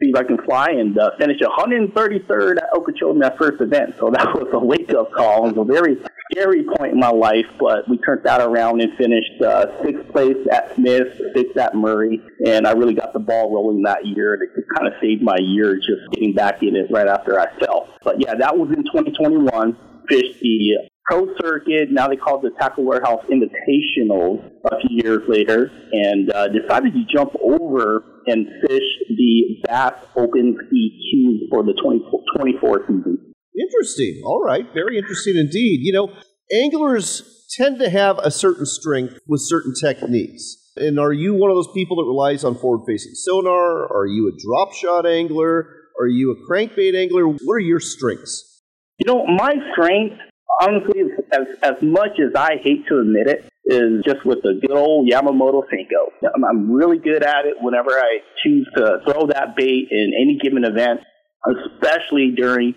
[0.00, 3.94] see if I can fly, and uh, finished 133rd at Okeechobee in that first event.
[3.98, 5.48] So that was a wake up call.
[5.48, 5.96] It was a very
[6.32, 10.36] scary point in my life, but we turned that around and finished uh, sixth place
[10.50, 14.34] at Smith, sixth at Murray, and I really got the ball rolling that year.
[14.34, 17.56] And it kind of saved my year just getting back in it right after I
[17.58, 17.88] fell.
[18.02, 19.76] But yeah, that was in 2021.
[20.08, 21.88] Fished the pro circuit.
[21.90, 26.94] Now they call it the Tackle Warehouse Invitational a few years later, and uh, decided
[26.94, 33.34] to jump over and fish the Bass Open EQ for the 2024 season.
[33.58, 34.22] Interesting.
[34.24, 34.66] All right.
[34.74, 35.80] Very interesting indeed.
[35.82, 36.12] You know,
[36.52, 40.56] anglers tend to have a certain strength with certain techniques.
[40.76, 43.86] And are you one of those people that relies on forward facing sonar?
[43.92, 45.68] Are you a drop shot angler?
[46.00, 47.28] Are you a crankbait angler?
[47.28, 48.62] What are your strengths?
[48.98, 50.16] You know, my strength
[50.64, 54.76] honestly, as as much as I hate to admit it, is just with the good
[54.76, 56.10] old Yamamoto Senko.
[56.34, 60.38] I'm, I'm really good at it whenever I choose to throw that bait in any
[60.42, 61.00] given event,
[61.46, 62.74] especially during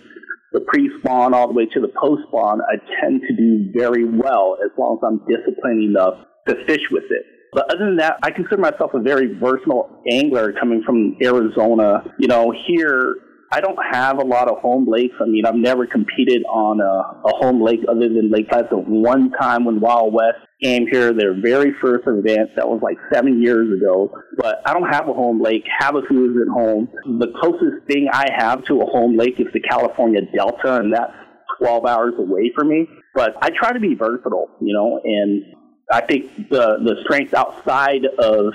[0.54, 2.62] the pre-spawn all the way to the post-spawn.
[2.62, 7.04] I tend to do very well as long as I'm disciplined enough to fish with
[7.10, 7.26] it.
[7.54, 12.04] But other than that, I consider myself a very versatile angler coming from Arizona.
[12.20, 13.16] You know, here
[13.52, 15.16] I don't have a lot of home lakes.
[15.22, 18.88] I mean, I've never competed on a, a home lake other than Lake Pleasant.
[18.88, 23.42] One time when Wild West came here, their very first event, that was like seven
[23.42, 24.12] years ago.
[24.38, 25.64] But I don't have a home lake.
[25.82, 26.90] Havasu is at home.
[27.20, 31.14] The closest thing I have to a home lake is the California Delta, and that's
[31.60, 32.88] 12 hours away from me.
[33.16, 35.44] But I try to be versatile, you know, and
[35.92, 38.54] I think the the strength outside of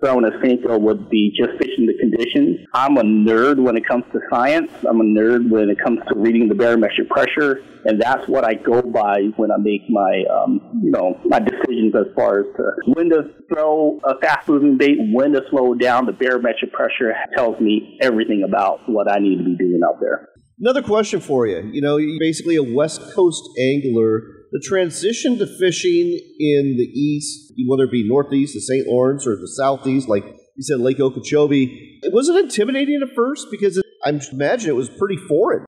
[0.00, 2.66] throwing a Senko would be just fishing the conditions.
[2.74, 4.70] I'm a nerd when it comes to science.
[4.88, 8.54] I'm a nerd when it comes to reading the barometric pressure, and that's what I
[8.54, 12.72] go by when I make my, um, you know, my decisions as far as to
[12.94, 16.06] when to throw a fast-moving bait, when to slow down.
[16.06, 20.28] The barometric pressure tells me everything about what I need to be doing out there.
[20.58, 21.70] Another question for you.
[21.72, 27.52] You know, you're basically a West Coast angler the transition to fishing in the east,
[27.66, 28.86] whether it be northeast, the St.
[28.86, 33.46] Lawrence, or the southeast, like you said, Lake Okeechobee, it was it intimidating at first?
[33.50, 35.64] Because it, I imagine it was pretty foreign.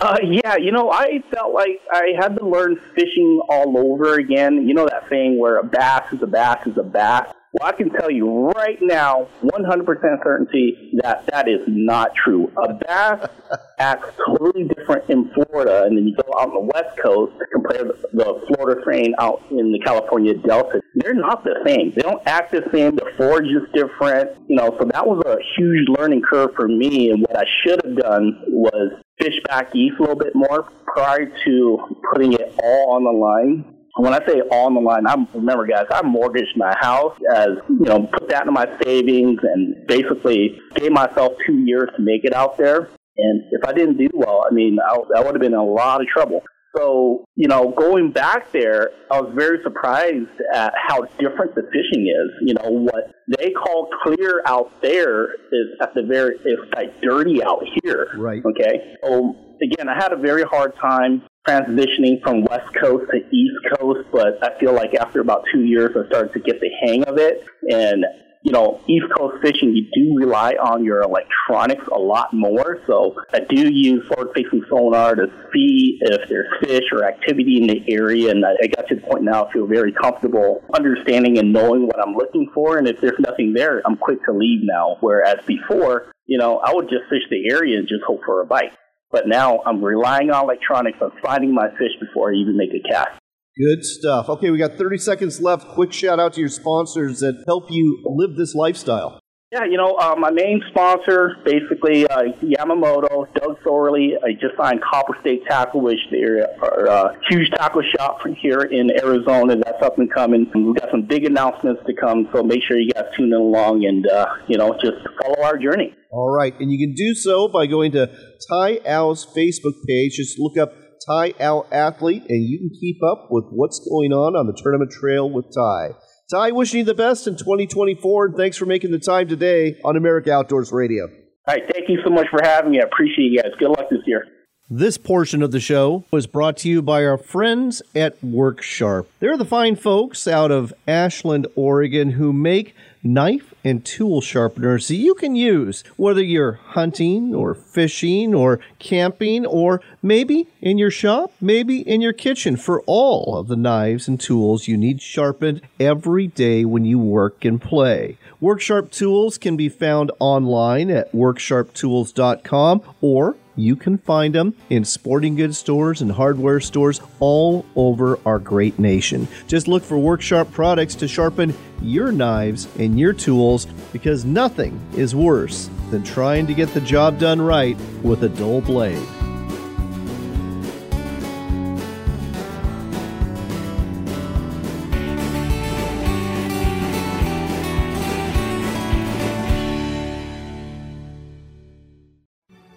[0.00, 4.66] Uh, yeah, you know, I felt like I had to learn fishing all over again.
[4.66, 7.32] You know that thing where a bass is a bass is a bass?
[7.54, 9.86] Well, I can tell you right now, 100%
[10.24, 12.50] certainty that that is not true.
[12.56, 13.28] A bass
[13.78, 17.84] acts totally different in Florida, and then you go out on the West Coast, compare
[17.84, 20.80] the Florida strain out in the California Delta.
[20.96, 21.92] They're not the same.
[21.94, 22.96] They don't act the same.
[22.96, 24.32] The forage is different.
[24.48, 27.10] You know, so that was a huge learning curve for me.
[27.10, 31.26] And what I should have done was fish back east a little bit more prior
[31.44, 31.78] to
[32.12, 35.86] putting it all on the line when I say on the line, I remember, guys,
[35.90, 40.90] I mortgaged my house as you know, put that into my savings, and basically gave
[40.92, 42.88] myself two years to make it out there.
[43.16, 45.64] And if I didn't do well, I mean, I, I would have been in a
[45.64, 46.42] lot of trouble.
[46.76, 52.06] So, you know, going back there, I was very surprised at how different the fishing
[52.06, 52.48] is.
[52.48, 57.42] You know, what they call clear out there is at the very, it's like dirty
[57.42, 58.08] out here.
[58.16, 58.42] Right.
[58.44, 58.96] Okay.
[59.04, 64.08] So, again, I had a very hard time transitioning from West Coast to East Coast,
[64.10, 67.18] but I feel like after about two years, I started to get the hang of
[67.18, 67.44] it.
[67.70, 68.04] And
[68.44, 72.82] you know, East Coast fishing, you do rely on your electronics a lot more.
[72.86, 77.82] So I do use forward-facing sonar to see if there's fish or activity in the
[77.90, 78.30] area.
[78.30, 81.98] And I got to the point now I feel very comfortable understanding and knowing what
[81.98, 82.76] I'm looking for.
[82.76, 84.98] And if there's nothing there, I'm quick to leave now.
[85.00, 88.46] Whereas before, you know, I would just fish the area and just hope for a
[88.46, 88.74] bite.
[89.10, 90.98] But now I'm relying on electronics.
[91.00, 93.18] I'm finding my fish before I even make a cast.
[93.56, 94.28] Good stuff.
[94.28, 95.68] Okay, we got 30 seconds left.
[95.68, 99.20] Quick shout out to your sponsors that help you live this lifestyle.
[99.52, 104.14] Yeah, you know, uh, my main sponsor, basically uh, Yamamoto, Doug Thorley.
[104.20, 108.62] I just signed Copper State Tackle, which they're a uh, huge tackle shop from here
[108.62, 109.54] in Arizona.
[109.54, 110.50] That's up and coming.
[110.52, 113.84] We've got some big announcements to come, so make sure you guys tune in along
[113.84, 115.94] and, uh, you know, just follow our journey.
[116.10, 118.10] All right, and you can do so by going to
[118.48, 120.16] Tai Au's Facebook page.
[120.16, 120.72] Just look up
[121.06, 124.90] Tai Au Athlete, and you can keep up with what's going on on the tournament
[124.90, 125.90] trail with Tai.
[126.30, 129.96] Tai, wishing you the best in 2024, and thanks for making the time today on
[129.96, 131.04] America Outdoors Radio.
[131.46, 132.80] All right, thank you so much for having me.
[132.80, 133.52] I appreciate you guys.
[133.58, 134.24] Good luck this year.
[134.70, 139.06] This portion of the show was brought to you by our friends at WorkSharp.
[139.20, 144.96] They're the fine folks out of Ashland, Oregon, who make knife and tool sharpeners that
[144.96, 151.32] you can use whether you're hunting or fishing or camping or maybe in your shop,
[151.40, 156.26] maybe in your kitchen for all of the knives and tools you need sharpened every
[156.26, 158.18] day when you work and play.
[158.42, 165.36] WorkSharp tools can be found online at worksharptools.com or you can find them in sporting
[165.36, 169.28] goods stores and hardware stores all over our great nation.
[169.46, 173.53] Just look for WorkSharp products to sharpen your knives and your tools
[173.92, 178.60] because nothing is worse than trying to get the job done right with a dull
[178.60, 179.06] blade.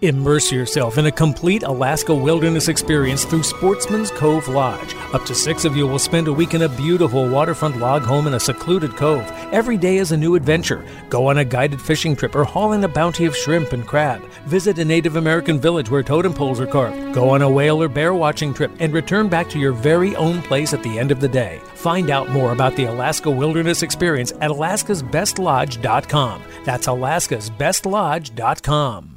[0.02, 4.94] Immerse yourself in a complete Alaska wilderness experience through Sportsman's Cove Lodge.
[5.12, 8.28] Up to six of you will spend a week in a beautiful waterfront log home
[8.28, 9.26] in a secluded cove.
[9.52, 10.86] Every day is a new adventure.
[11.10, 14.22] Go on a guided fishing trip or haul in a bounty of shrimp and crab.
[14.46, 17.16] Visit a Native American village where totem poles are carved.
[17.16, 20.44] Go on a whale or bear watching trip and return back to your very own
[20.44, 21.60] place at the end of the day.
[21.74, 26.44] Find out more about the Alaska Wilderness Experience at alaskasbestlodge.com.
[26.66, 29.17] That's alaskasbestlodge.com.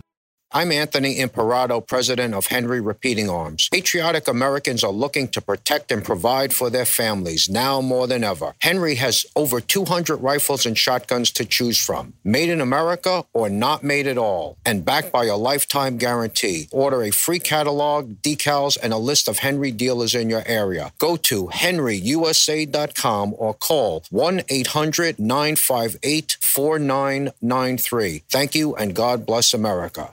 [0.53, 3.69] I'm Anthony Imperato, president of Henry Repeating Arms.
[3.69, 8.55] Patriotic Americans are looking to protect and provide for their families now more than ever.
[8.59, 13.85] Henry has over 200 rifles and shotguns to choose from, made in America or not
[13.85, 16.69] made at all, and backed by a lifetime guarantee.
[16.73, 20.93] Order a free catalog, decals, and a list of Henry dealers in your area.
[20.99, 28.23] Go to henryusa.com or call 1 800 958 4993.
[28.29, 30.13] Thank you and God bless America.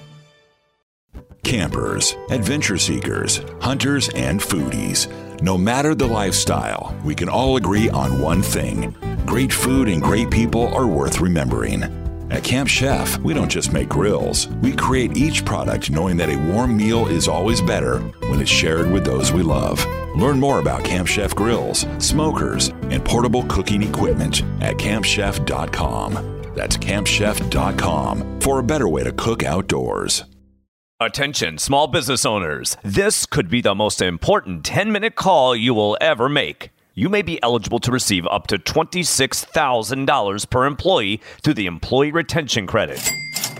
[1.43, 5.11] Campers, adventure seekers, hunters, and foodies.
[5.41, 10.29] No matter the lifestyle, we can all agree on one thing great food and great
[10.29, 11.83] people are worth remembering.
[12.31, 16.51] At Camp Chef, we don't just make grills, we create each product knowing that a
[16.51, 17.99] warm meal is always better
[18.29, 19.85] when it's shared with those we love.
[20.15, 26.13] Learn more about Camp Chef grills, smokers, and portable cooking equipment at campchef.com.
[26.55, 30.23] That's campchef.com for a better way to cook outdoors.
[31.01, 32.77] Attention, small business owners.
[32.83, 36.69] This could be the most important 10 minute call you will ever make.
[36.93, 42.67] You may be eligible to receive up to $26,000 per employee through the Employee Retention
[42.67, 43.11] Credit.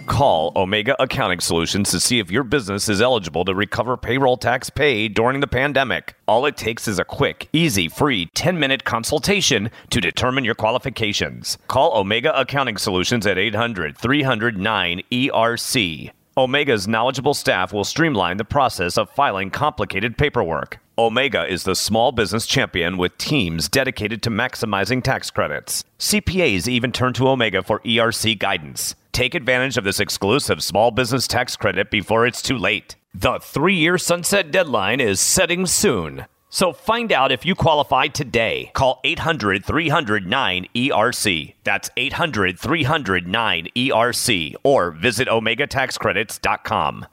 [0.06, 4.70] Call Omega Accounting Solutions to see if your business is eligible to recover payroll tax
[4.70, 6.14] paid during the pandemic.
[6.28, 11.58] All it takes is a quick, easy, free 10 minute consultation to determine your qualifications.
[11.68, 16.12] Call Omega Accounting Solutions at 800 300 9ERC.
[16.38, 20.80] Omega's knowledgeable staff will streamline the process of filing complicated paperwork.
[20.98, 25.84] Omega is the small business champion with teams dedicated to maximizing tax credits.
[26.00, 28.96] CPAs even turn to Omega for ERC guidance.
[29.12, 32.96] Take advantage of this exclusive small business tax credit before it's too late.
[33.14, 36.28] The three year sunset deadline is setting soon.
[36.52, 38.72] So find out if you qualify today.
[38.74, 41.54] Call 800 300 9ERC.
[41.64, 47.06] That's 800 300 9ERC or visit OmegaTaxCredits.com.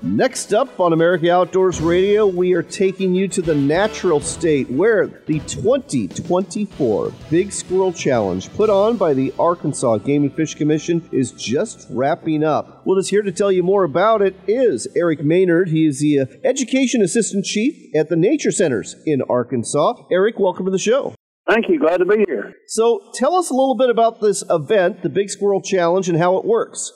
[0.00, 5.08] Next up on America Outdoors Radio, we are taking you to the natural state where
[5.26, 11.32] the 2024 Big Squirrel Challenge, put on by the Arkansas Game and Fish Commission, is
[11.32, 12.86] just wrapping up.
[12.86, 15.70] With us here to tell you more about it is Eric Maynard.
[15.70, 19.94] He is the uh, Education Assistant Chief at the Nature Centers in Arkansas.
[20.12, 21.12] Eric, welcome to the show.
[21.48, 21.80] Thank you.
[21.80, 22.54] Glad to be here.
[22.68, 26.36] So, tell us a little bit about this event, the Big Squirrel Challenge, and how
[26.36, 26.92] it works.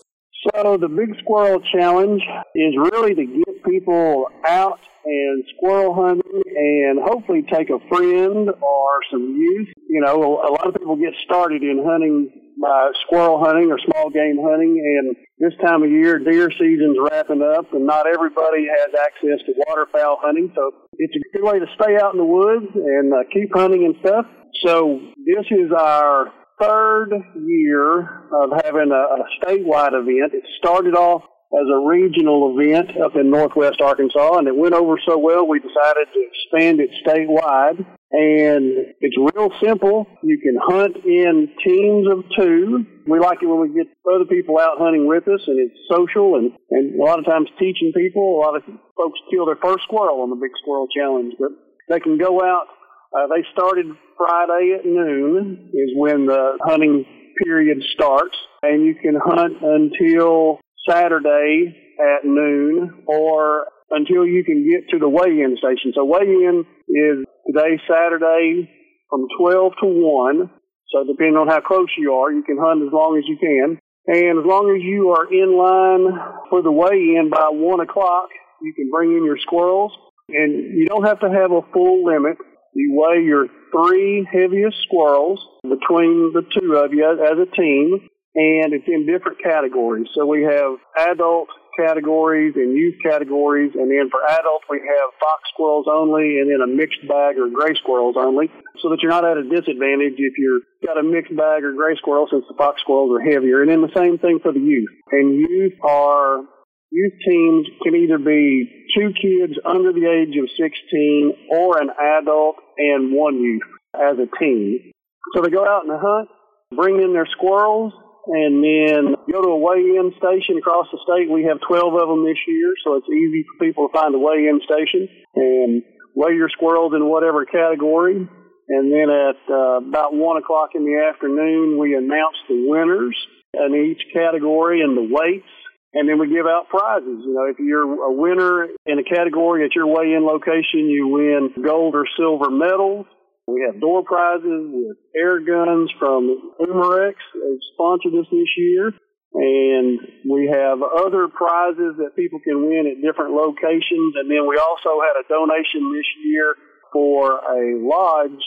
[0.51, 2.22] So the Big Squirrel Challenge
[2.55, 8.88] is really to get people out and squirrel hunting and hopefully take a friend or
[9.11, 9.68] some youth.
[9.88, 12.30] You know, a lot of people get started in hunting
[12.61, 17.43] by squirrel hunting or small game hunting and this time of year deer season's wrapping
[17.43, 21.66] up and not everybody has access to waterfowl hunting so it's a good way to
[21.74, 24.26] stay out in the woods and uh, keep hunting and stuff
[24.64, 26.26] so this is our
[26.61, 28.00] third year
[28.32, 30.34] of having a, a statewide event.
[30.34, 31.22] It started off
[31.53, 35.61] as a regional event up in northwest Arkansas, and it went over so well we
[35.61, 37.84] decided to expand it statewide.
[38.14, 40.07] And it's real simple.
[40.22, 42.84] You can hunt in teams of two.
[43.07, 46.36] We like it when we get other people out hunting with us, and it's social
[46.36, 48.36] and, and a lot of times teaching people.
[48.36, 48.62] A lot of
[48.96, 51.53] folks kill their first squirrel on the Big Squirrel Challenge, but
[51.88, 52.68] they can go out
[53.12, 53.86] uh, they started
[54.22, 57.04] Friday at noon is when the hunting
[57.42, 64.88] period starts, and you can hunt until Saturday at noon or until you can get
[64.90, 65.92] to the weigh-in station.
[65.94, 68.70] So weigh-in is today Saturday
[69.10, 70.50] from 12 to 1.
[70.92, 73.78] So depending on how close you are, you can hunt as long as you can.
[74.06, 78.28] And as long as you are in line for the weigh-in by 1 o'clock,
[78.60, 79.92] you can bring in your squirrels.
[80.28, 82.36] And you don't have to have a full limit.
[82.74, 88.72] You weigh your three heaviest squirrels between the two of you as a team, and
[88.72, 90.08] it's in different categories.
[90.14, 90.76] So we have
[91.10, 91.48] adult
[91.78, 96.60] categories and youth categories, and then for adults we have fox squirrels only, and then
[96.60, 98.50] a mixed bag or gray squirrels only,
[98.80, 101.96] so that you're not at a disadvantage if you've got a mixed bag or gray
[101.96, 103.62] squirrel since the fox squirrels are heavier.
[103.62, 104.90] And then the same thing for the youth.
[105.12, 106.44] And youth are
[106.93, 111.88] Youth teams can either be two kids under the age of 16 or an
[112.20, 113.64] adult and one youth
[113.97, 114.93] as a team.
[115.34, 116.28] So they go out and hunt,
[116.76, 117.95] bring in their squirrels,
[118.26, 121.32] and then go to a weigh-in station across the state.
[121.32, 124.18] We have 12 of them this year, so it's easy for people to find a
[124.18, 125.82] weigh-in station and
[126.14, 128.28] weigh your squirrels in whatever category.
[128.68, 133.16] And then at uh, about 1 o'clock in the afternoon, we announce the winners
[133.55, 135.49] in each category and the weights
[135.95, 137.20] and then we give out prizes.
[137.24, 141.62] You know, if you're a winner in a category at your weigh-in location, you win
[141.62, 143.07] gold or silver medals.
[143.47, 147.14] We have door prizes with air guns from Umarex.
[147.34, 148.93] They sponsored us this year.
[149.34, 154.14] And we have other prizes that people can win at different locations.
[154.16, 156.55] And then we also had a donation this year
[156.93, 158.45] for a lodge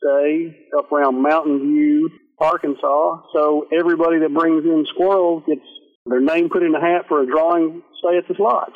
[0.00, 3.22] stay up around Mountain View, Arkansas.
[3.34, 5.60] So everybody that brings in squirrels gets
[6.06, 8.74] their name put in a hat for a drawing stay at this lodge.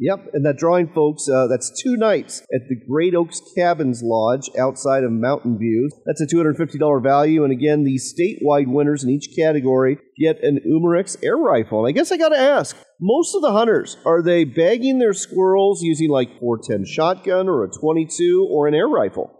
[0.00, 4.48] Yep, and that drawing, folks, uh, that's two nights at the Great Oaks Cabins Lodge
[4.56, 5.90] outside of Mountain View.
[6.06, 11.16] That's a $250 value, and again, the statewide winners in each category get an Umarex
[11.24, 11.80] air rifle.
[11.84, 15.14] And I guess I got to ask, most of the hunters, are they bagging their
[15.14, 19.34] squirrels using like 410 shotgun or a 22 or an air rifle?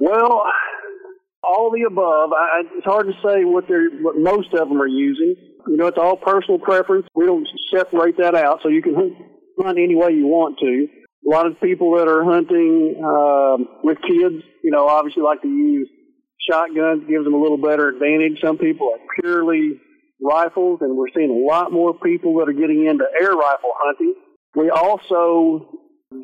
[0.00, 0.42] Well,
[1.44, 2.30] all the above.
[2.32, 5.36] I, it's hard to say what they're what most of them are using.
[5.68, 7.06] You know, it's all personal preference.
[7.14, 10.86] We don't separate that out, so you can hunt, any way you want to.
[11.26, 15.48] A lot of people that are hunting uh, with kids, you know, obviously like to
[15.48, 15.88] use
[16.50, 17.04] shotguns.
[17.08, 18.38] Gives them a little better advantage.
[18.42, 19.80] Some people are purely
[20.22, 24.14] rifles, and we're seeing a lot more people that are getting into air rifle hunting.
[24.54, 25.68] We also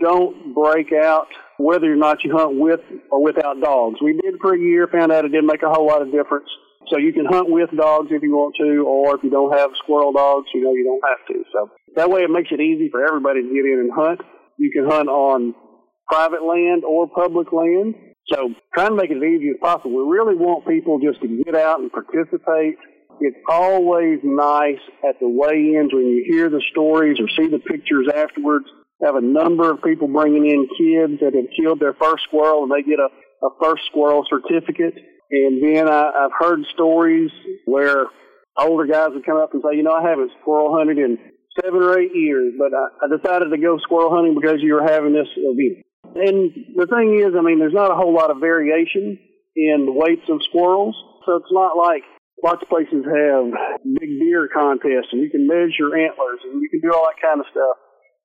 [0.01, 1.27] don't break out
[1.59, 2.81] whether or not you hunt with
[3.11, 4.01] or without dogs.
[4.03, 6.49] We did for a year, found out it didn't make a whole lot of difference.
[6.91, 9.71] So you can hunt with dogs if you want to, or if you don't have
[9.83, 11.45] squirrel dogs, you know, you don't have to.
[11.53, 14.21] So that way it makes it easy for everybody to get in and hunt.
[14.59, 15.55] You can hunt on
[16.07, 17.95] private land or public land.
[18.33, 19.97] So trying to make it as easy as possible.
[19.97, 22.77] We really want people just to get out and participate.
[23.21, 28.09] It's always nice at the weigh-ins when you hear the stories or see the pictures
[28.15, 28.67] afterwards.
[29.03, 32.73] Have a number of people bringing in kids that have killed their first squirrel and
[32.73, 33.09] they get a,
[33.45, 34.95] a first squirrel certificate.
[35.31, 37.31] And then I, I've heard stories
[37.65, 38.07] where
[38.59, 41.19] older guys would come up and say, you know, I haven't squirrel hunted in
[41.61, 44.87] seven or eight years, but I, I decided to go squirrel hunting because you were
[44.87, 45.85] having this event.
[46.15, 49.19] And the thing is, I mean, there's not a whole lot of variation
[49.57, 50.95] in the weights of squirrels,
[51.27, 52.03] so it's not like
[52.43, 53.45] lots of places have
[53.99, 57.41] big deer contests and you can measure antlers and you can do all that kind
[57.41, 57.77] of stuff.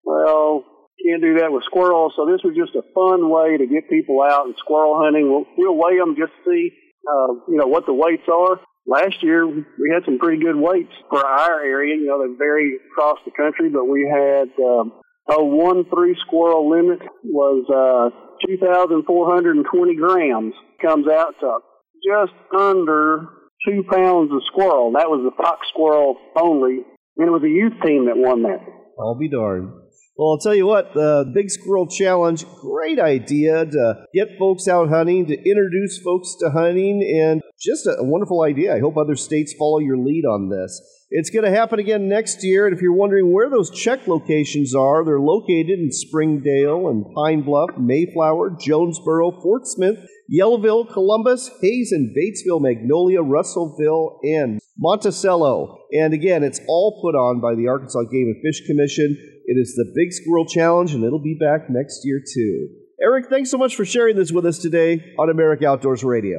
[0.04, 0.66] Well,
[1.00, 4.20] can't do that with squirrels, so this was just a fun way to get people
[4.20, 5.32] out and squirrel hunting.
[5.32, 6.76] We'll, we'll weigh them just to see,
[7.10, 8.60] uh, you know, what the weights are.
[8.86, 11.95] Last year, we had some pretty good weights for our area.
[11.95, 14.93] You know, they vary across the country, but we had um,
[15.30, 18.10] a one three squirrel limit was uh,
[18.47, 20.53] 2,420 grams.
[20.82, 21.60] Comes out to
[22.03, 23.28] just under
[23.68, 24.93] two pounds of squirrel.
[24.93, 26.80] That was the fox squirrel only,
[27.18, 28.60] and it was a youth team that won that.
[28.99, 29.72] I'll be darned.
[30.20, 34.67] Well, I'll tell you what, uh, the Big Squirrel Challenge, great idea to get folks
[34.67, 38.76] out hunting, to introduce folks to hunting, and just a, wonderful idea.
[38.76, 40.82] I hope other states follow your lead on this.
[41.09, 44.76] It's going to happen again next year, and if you're wondering where those check locations
[44.76, 51.93] are, they're located in Springdale and Pine Bluff, Mayflower, Jonesboro, Fort Smith, Yellowville, Columbus, Hayes
[51.93, 55.80] and Batesville, Magnolia, Russellville, and Monticello.
[55.93, 59.17] And again, it's all put on by the Arkansas Game and Fish Commission.
[59.52, 62.68] It is the Big Squirrel Challenge, and it'll be back next year, too.
[63.02, 66.38] Eric, thanks so much for sharing this with us today on America Outdoors Radio.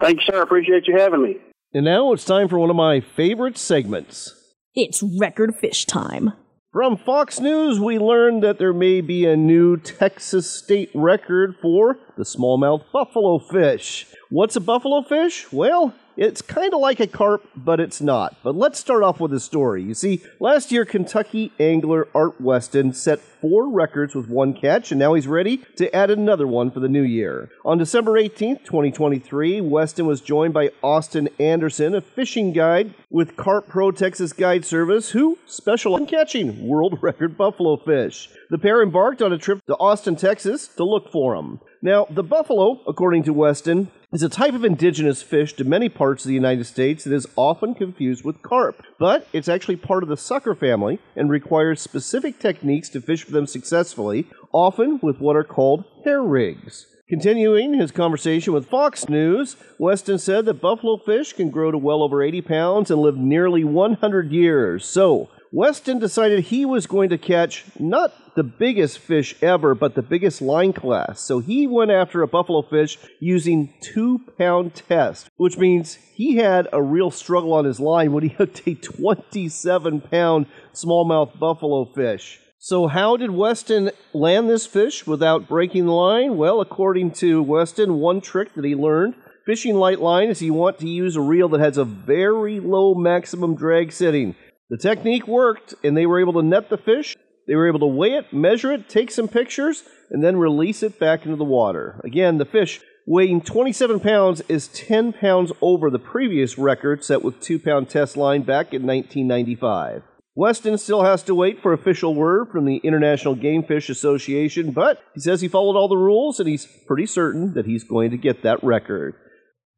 [0.00, 0.40] Thanks, sir.
[0.40, 1.38] Appreciate you having me.
[1.74, 4.32] And now it's time for one of my favorite segments.
[4.76, 6.32] It's record fish time.
[6.72, 11.98] From Fox News, we learned that there may be a new Texas state record for
[12.16, 14.06] the smallmouth buffalo fish.
[14.28, 15.50] What's a buffalo fish?
[15.50, 18.36] Well, it's kind of like a carp, but it's not.
[18.42, 19.82] But let's start off with a story.
[19.82, 24.98] You see, last year, Kentucky angler Art Weston set four records with one catch, and
[24.98, 27.50] now he's ready to add another one for the new year.
[27.64, 33.68] On December 18th, 2023, Weston was joined by Austin Anderson, a fishing guide with Carp
[33.68, 38.28] Pro Texas Guide Service, who specializes in catching world record buffalo fish.
[38.50, 41.60] The pair embarked on a trip to Austin, Texas to look for them.
[41.82, 46.24] Now, the buffalo, according to Weston, is a type of indigenous fish to many parts
[46.24, 50.08] of the United States that is often confused with carp, but it's actually part of
[50.08, 55.36] the sucker family and requires specific techniques to fish for them successfully, often with what
[55.36, 56.86] are called hair rigs.
[57.08, 62.02] Continuing his conversation with Fox News, Weston said that buffalo fish can grow to well
[62.02, 64.84] over 80 pounds and live nearly 100 years.
[64.84, 70.02] So, Weston decided he was going to catch not the biggest fish ever, but the
[70.02, 71.20] biggest line class.
[71.20, 76.68] So he went after a buffalo fish using two pound test, which means he had
[76.72, 82.38] a real struggle on his line when he hooked a 27 pound smallmouth buffalo fish.
[82.60, 86.36] So, how did Weston land this fish without breaking the line?
[86.36, 89.14] Well, according to Weston, one trick that he learned
[89.46, 92.94] fishing light line is you want to use a reel that has a very low
[92.94, 94.36] maximum drag setting.
[94.70, 97.16] The technique worked, and they were able to net the fish.
[97.48, 101.00] They were able to weigh it, measure it, take some pictures, and then release it
[101.00, 102.00] back into the water.
[102.04, 107.40] Again, the fish weighing 27 pounds is 10 pounds over the previous record set with
[107.40, 110.04] 2 pound test line back in 1995.
[110.36, 115.02] Weston still has to wait for official word from the International Game Fish Association, but
[115.14, 118.16] he says he followed all the rules and he's pretty certain that he's going to
[118.16, 119.16] get that record.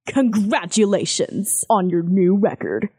[0.06, 2.90] Congratulations on your new record.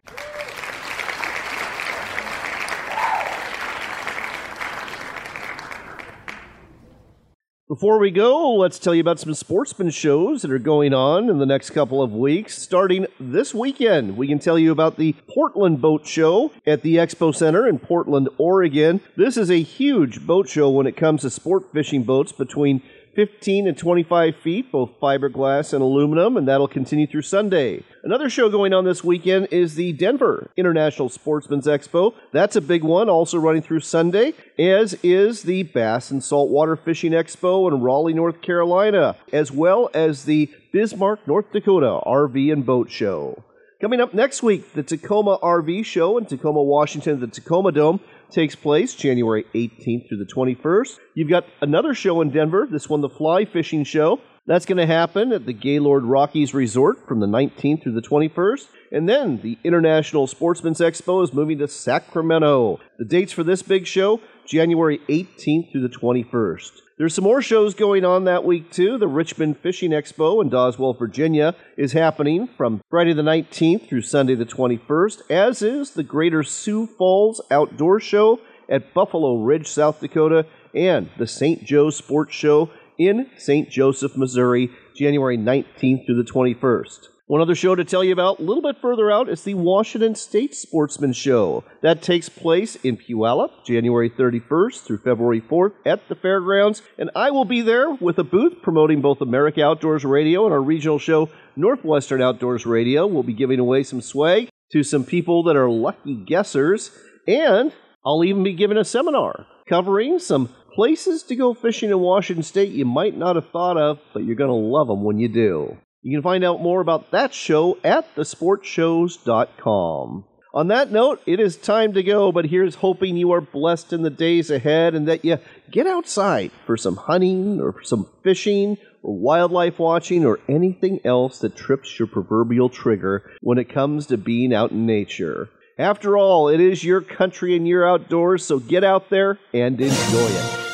[7.73, 11.39] Before we go, let's tell you about some sportsman shows that are going on in
[11.39, 12.55] the next couple of weeks.
[12.55, 17.35] Starting this weekend, we can tell you about the Portland Boat Show at the Expo
[17.35, 19.01] Center in Portland, Oregon.
[19.17, 22.83] This is a huge boat show when it comes to sport fishing boats between
[23.15, 27.83] 15 and 25 feet, both fiberglass and aluminum, and that'll continue through Sunday.
[28.03, 32.13] Another show going on this weekend is the Denver International Sportsman's Expo.
[32.31, 37.11] That's a big one, also running through Sunday, as is the Bass and Saltwater Fishing
[37.11, 42.89] Expo in Raleigh, North Carolina, as well as the Bismarck, North Dakota RV and Boat
[42.89, 43.43] Show.
[43.83, 47.99] Coming up next week, the Tacoma RV Show in Tacoma, Washington, the Tacoma Dome
[48.33, 50.99] takes place January 18th through the 21st.
[51.13, 54.19] You've got another show in Denver, this one, the Fly Fishing Show.
[54.45, 58.67] That's going to happen at the Gaylord Rockies Resort from the 19th through the 21st.
[58.91, 62.81] And then the International Sportsman's Expo is moving to Sacramento.
[62.99, 66.71] The dates for this big show, January 18th through the 21st.
[66.97, 68.97] There's some more shows going on that week, too.
[68.97, 74.35] The Richmond Fishing Expo in Doswell, Virginia is happening from Friday the 19th through Sunday
[74.35, 80.45] the 21st, as is the Greater Sioux Falls Outdoor Show at Buffalo Ridge, South Dakota,
[80.75, 81.63] and the St.
[81.63, 83.69] Joe Sports Show in St.
[83.69, 87.07] Joseph, Missouri, January 19th through the 21st.
[87.25, 90.13] One other show to tell you about a little bit further out is the Washington
[90.13, 91.63] State Sportsman Show.
[91.81, 97.31] That takes place in Puyallup, January 31st through February 4th at the fairgrounds, and I
[97.31, 101.29] will be there with a booth promoting both America Outdoors Radio and our regional show,
[101.55, 103.07] Northwestern Outdoors Radio.
[103.07, 106.91] We'll be giving away some swag to some people that are lucky guessers,
[107.25, 107.71] and
[108.05, 112.71] I'll even be giving a seminar covering some places to go fishing in Washington State
[112.71, 115.77] you might not have thought of, but you're going to love them when you do.
[116.01, 120.25] You can find out more about that show at thesportshows.com.
[120.55, 124.03] On that note, it is time to go, but here's hoping you are blessed in
[124.03, 125.39] the days ahead and that you
[125.71, 131.55] get outside for some hunting or some fishing or wildlife watching or anything else that
[131.55, 135.49] trips your proverbial trigger when it comes to being out in nature.
[135.77, 140.27] After all, it is your country and your outdoors, so get out there and enjoy
[140.29, 140.72] it.